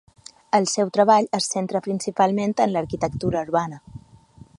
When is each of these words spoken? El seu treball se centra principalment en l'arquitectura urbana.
El 0.59 0.63
seu 0.71 0.87
treball 0.95 1.27
se 1.35 1.41
centra 1.55 1.81
principalment 1.89 2.57
en 2.65 2.73
l'arquitectura 2.77 3.45
urbana. 3.49 3.79